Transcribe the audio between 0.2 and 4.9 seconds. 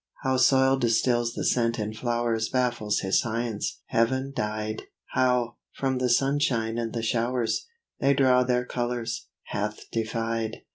How soil distils the scent in flowers Baffles his science: heaven dyed,